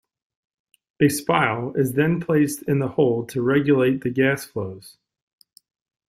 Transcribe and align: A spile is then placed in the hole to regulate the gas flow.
A 0.99 1.09
spile 1.09 1.73
is 1.75 1.93
then 1.93 2.19
placed 2.19 2.63
in 2.63 2.79
the 2.79 2.87
hole 2.87 3.23
to 3.27 3.41
regulate 3.43 4.01
the 4.01 4.09
gas 4.09 4.43
flow. 4.43 4.81